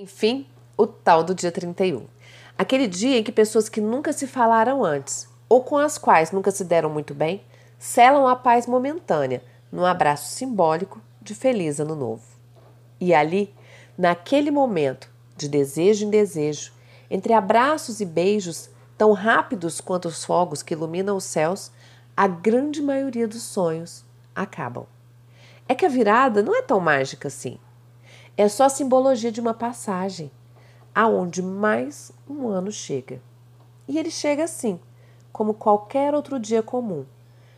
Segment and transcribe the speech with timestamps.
[0.00, 2.06] Enfim, o tal do dia 31.
[2.56, 6.52] Aquele dia em que pessoas que nunca se falaram antes, ou com as quais nunca
[6.52, 7.42] se deram muito bem,
[7.80, 9.42] selam a paz momentânea
[9.72, 12.22] num abraço simbólico de feliz ano novo.
[13.00, 13.52] E ali,
[13.98, 16.72] naquele momento de desejo em desejo,
[17.10, 21.72] entre abraços e beijos tão rápidos quanto os fogos que iluminam os céus,
[22.16, 24.86] a grande maioria dos sonhos acabam.
[25.68, 27.58] É que a virada não é tão mágica assim.
[28.38, 30.30] É só simbologia de uma passagem,
[30.94, 33.20] aonde mais um ano chega.
[33.88, 34.78] E ele chega assim,
[35.32, 37.04] como qualquer outro dia comum,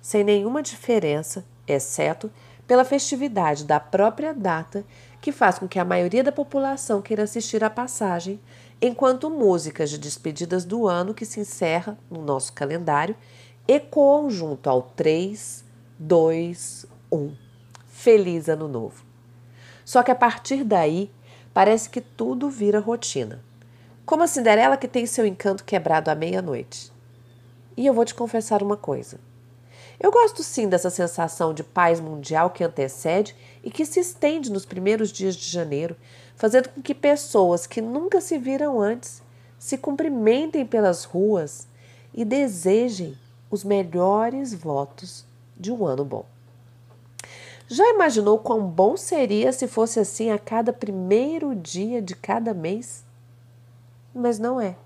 [0.00, 2.32] sem nenhuma diferença, exceto
[2.66, 4.82] pela festividade da própria data,
[5.20, 8.40] que faz com que a maioria da população queira assistir à passagem,
[8.80, 13.14] enquanto músicas de despedidas do ano que se encerra no nosso calendário
[13.68, 15.66] ecoam junto ao 3,
[15.98, 17.36] 2, 1.
[17.88, 19.11] Feliz Ano Novo!
[19.92, 21.10] Só que a partir daí,
[21.52, 23.44] parece que tudo vira rotina.
[24.06, 26.90] Como a Cinderela que tem seu encanto quebrado à meia-noite.
[27.76, 29.20] E eu vou te confessar uma coisa.
[30.00, 34.64] Eu gosto sim dessa sensação de paz mundial que antecede e que se estende nos
[34.64, 35.94] primeiros dias de janeiro,
[36.36, 39.22] fazendo com que pessoas que nunca se viram antes
[39.58, 41.68] se cumprimentem pelas ruas
[42.14, 43.14] e desejem
[43.50, 46.31] os melhores votos de um ano bom.
[47.72, 53.02] Já imaginou quão bom seria se fosse assim a cada primeiro dia de cada mês?
[54.14, 54.76] Mas não é.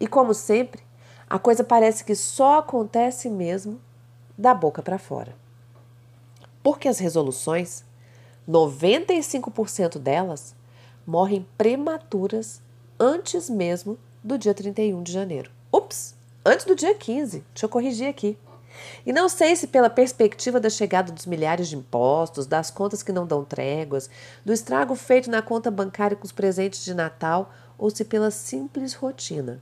[0.00, 0.80] E como sempre,
[1.28, 3.80] a coisa parece que só acontece mesmo
[4.38, 5.34] da boca para fora.
[6.62, 7.84] Porque as resoluções,
[8.48, 10.54] 95% delas,
[11.04, 12.62] morrem prematuras
[12.96, 15.50] antes mesmo do dia 31 de janeiro.
[15.72, 17.42] Ups, antes do dia 15.
[17.52, 18.38] Deixa eu corrigir aqui.
[19.04, 23.12] E não sei se pela perspectiva da chegada dos milhares de impostos, das contas que
[23.12, 24.08] não dão tréguas,
[24.44, 28.94] do estrago feito na conta bancária com os presentes de Natal, ou se pela simples
[28.94, 29.60] rotina.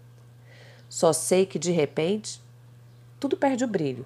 [0.88, 2.42] Só sei que de repente
[3.18, 4.04] tudo perde o brilho.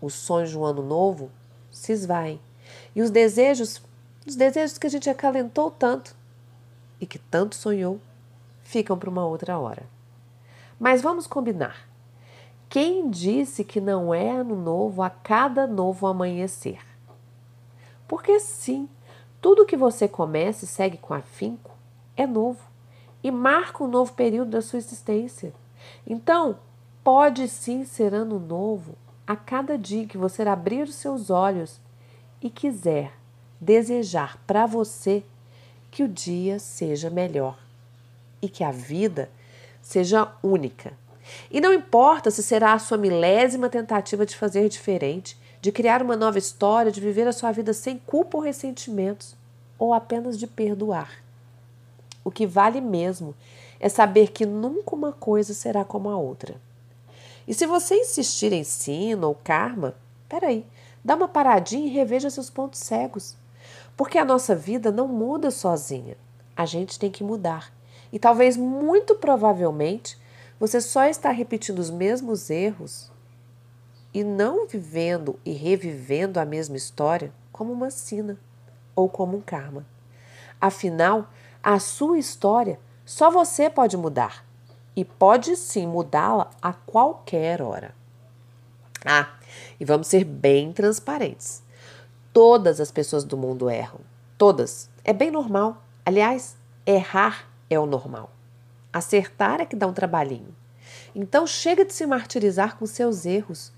[0.00, 1.30] Os sonhos de um ano novo
[1.70, 2.40] se esvaem.
[2.94, 3.82] E os desejos,
[4.26, 6.14] os desejos que a gente acalentou tanto
[7.00, 8.00] e que tanto sonhou,
[8.62, 9.82] ficam para uma outra hora.
[10.78, 11.89] Mas vamos combinar.
[12.70, 16.78] Quem disse que não é ano novo a cada novo amanhecer?
[18.06, 18.88] Porque sim,
[19.40, 21.72] tudo que você começa e segue com afinco
[22.16, 22.62] é novo
[23.24, 25.52] e marca um novo período da sua existência.
[26.06, 26.60] Então,
[27.02, 28.94] pode sim ser ano novo
[29.26, 31.80] a cada dia que você abrir os seus olhos
[32.40, 33.12] e quiser
[33.60, 35.24] desejar para você
[35.90, 37.58] que o dia seja melhor
[38.40, 39.28] e que a vida
[39.82, 40.92] seja única
[41.50, 46.16] e não importa se será a sua milésima tentativa de fazer diferente, de criar uma
[46.16, 49.36] nova história, de viver a sua vida sem culpa ou ressentimentos,
[49.78, 51.22] ou apenas de perdoar.
[52.24, 53.34] O que vale mesmo
[53.78, 56.54] é saber que nunca uma coisa será como a outra.
[57.48, 59.94] E se você insistir em sino ou karma,
[60.28, 60.64] peraí,
[61.04, 63.34] dá uma paradinha e reveja seus pontos cegos.
[63.96, 66.16] Porque a nossa vida não muda sozinha.
[66.56, 67.72] A gente tem que mudar.
[68.12, 70.18] E talvez, muito provavelmente,
[70.60, 73.10] você só está repetindo os mesmos erros
[74.12, 78.38] e não vivendo e revivendo a mesma história como uma sina
[78.94, 79.86] ou como um karma.
[80.60, 81.30] Afinal,
[81.62, 84.44] a sua história só você pode mudar
[84.94, 87.94] e pode sim mudá-la a qualquer hora.
[89.02, 89.30] Ah,
[89.80, 91.62] e vamos ser bem transparentes.
[92.34, 94.00] Todas as pessoas do mundo erram.
[94.36, 94.90] Todas.
[95.02, 95.82] É bem normal.
[96.04, 96.54] Aliás,
[96.84, 98.30] errar é o normal.
[98.92, 100.54] Acertar é que dá um trabalhinho.
[101.14, 103.72] Então chega de se martirizar com seus erros.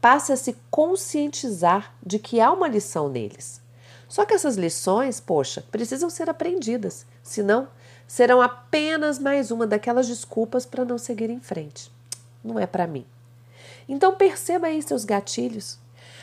[0.00, 3.60] Passe a se conscientizar de que há uma lição neles.
[4.08, 7.68] Só que essas lições, poxa, precisam ser aprendidas, senão
[8.06, 11.90] serão apenas mais uma daquelas desculpas para não seguir em frente.
[12.42, 13.04] Não é para mim.
[13.88, 15.78] Então perceba aí seus gatilhos.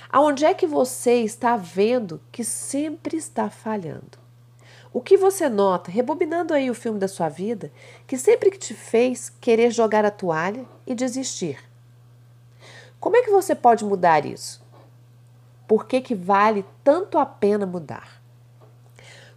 [0.09, 4.22] Aonde é que você está vendo que sempre está falhando?
[4.93, 7.71] O que você nota, rebobinando aí o filme da sua vida,
[8.05, 11.57] que sempre que te fez querer jogar a toalha e desistir?
[12.99, 14.61] Como é que você pode mudar isso?
[15.67, 18.21] Por que, que vale tanto a pena mudar?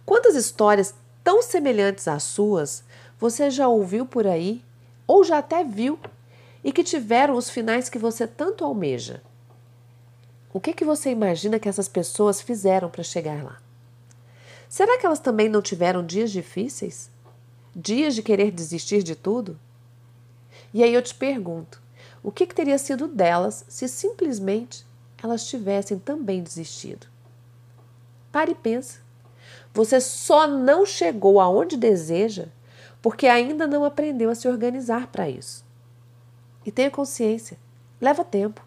[0.05, 0.93] Quantas histórias
[1.23, 2.83] tão semelhantes às suas
[3.19, 4.63] você já ouviu por aí
[5.07, 5.99] ou já até viu
[6.63, 9.23] e que tiveram os finais que você tanto almeja?
[10.53, 13.66] O que, que você imagina que essas pessoas fizeram para chegar lá?
[14.69, 17.09] Será que elas também não tiveram dias difíceis?
[17.75, 19.59] Dias de querer desistir de tudo?
[20.73, 21.81] E aí eu te pergunto:
[22.21, 24.85] o que, que teria sido delas se simplesmente
[25.21, 27.07] elas tivessem também desistido?
[28.31, 28.99] Pare e pensa.
[29.73, 32.47] Você só não chegou aonde deseja
[33.01, 35.63] porque ainda não aprendeu a se organizar para isso.
[36.65, 37.57] E tenha consciência,
[38.01, 38.65] leva tempo.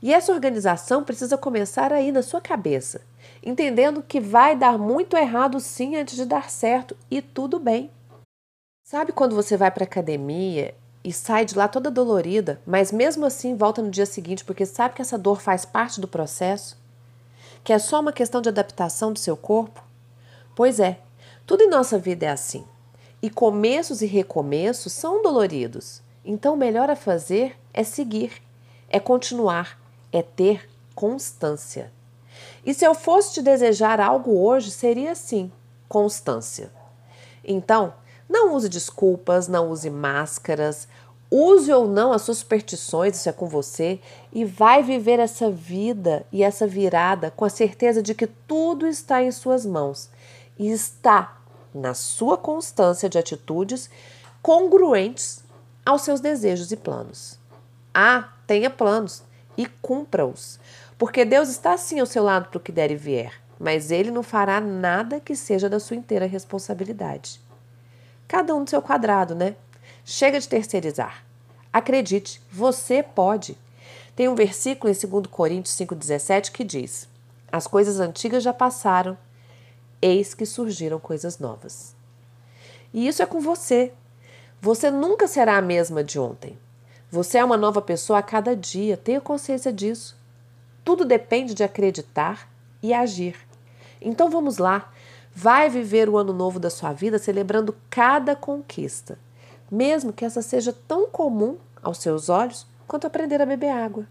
[0.00, 3.02] E essa organização precisa começar aí na sua cabeça,
[3.42, 7.90] entendendo que vai dar muito errado sim antes de dar certo e tudo bem.
[8.84, 10.74] Sabe quando você vai para academia
[11.04, 14.94] e sai de lá toda dolorida, mas mesmo assim volta no dia seguinte porque sabe
[14.94, 16.76] que essa dor faz parte do processo?
[17.64, 19.82] Que é só uma questão de adaptação do seu corpo?
[20.54, 20.98] Pois é,
[21.46, 22.64] tudo em nossa vida é assim.
[23.22, 26.02] E começos e recomeços são doloridos.
[26.24, 28.42] Então, o melhor a fazer é seguir
[28.92, 29.80] é continuar,
[30.12, 31.90] é ter constância.
[32.64, 35.50] E se eu fosse te desejar algo hoje, seria assim:
[35.88, 36.70] constância.
[37.44, 37.94] Então,
[38.28, 40.88] não use desculpas, não use máscaras,
[41.30, 43.98] use ou não as suas superstições, isso é com você,
[44.32, 49.22] e vai viver essa vida e essa virada com a certeza de que tudo está
[49.22, 50.10] em suas mãos
[50.58, 51.38] e está
[51.74, 53.88] na sua constância de atitudes
[54.42, 55.42] congruentes
[55.84, 57.38] aos seus desejos e planos.
[57.94, 59.22] Ah, tenha planos
[59.56, 60.58] e cumpra-os,
[61.02, 64.12] porque Deus está sim ao seu lado para o que der e vier, mas Ele
[64.12, 67.40] não fará nada que seja da sua inteira responsabilidade.
[68.28, 69.56] Cada um no seu quadrado, né?
[70.04, 71.24] Chega de terceirizar.
[71.72, 73.58] Acredite, você pode.
[74.14, 77.08] Tem um versículo em 2 Coríntios 5,17 que diz:
[77.50, 79.18] As coisas antigas já passaram,
[80.00, 81.96] eis que surgiram coisas novas.
[82.94, 83.92] E isso é com você.
[84.60, 86.56] Você nunca será a mesma de ontem.
[87.10, 90.21] Você é uma nova pessoa a cada dia, tenha consciência disso.
[90.84, 92.48] Tudo depende de acreditar
[92.82, 93.36] e agir.
[94.00, 94.92] Então vamos lá,
[95.34, 99.18] vai viver o ano novo da sua vida celebrando cada conquista,
[99.70, 104.06] mesmo que essa seja tão comum aos seus olhos quanto aprender a beber água.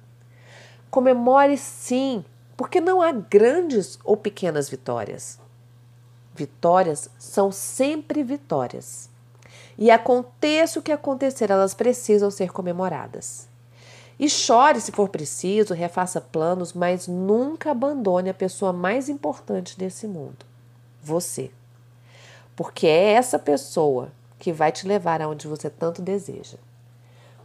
[0.90, 2.24] Comemore sim,
[2.56, 5.40] porque não há grandes ou pequenas vitórias.
[6.34, 9.10] Vitórias são sempre vitórias
[9.78, 13.51] e aconteça o que acontecer, elas precisam ser comemoradas.
[14.22, 20.08] E chore se for preciso, refaça planos, mas nunca abandone a pessoa mais importante desse
[20.08, 20.46] mundo,
[21.02, 21.50] você.
[22.56, 26.60] Porque é essa pessoa que vai te levar aonde você tanto deseja.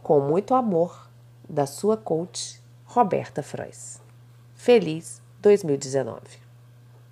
[0.03, 1.09] Com muito amor,
[1.49, 3.99] da sua coach, Roberta Frois.
[4.53, 6.46] Feliz 2019.